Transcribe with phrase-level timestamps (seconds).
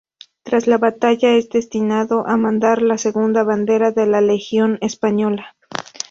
[0.41, 5.55] Tras la batalla es destinado a mandar la segunda Bandera de la Legión Española.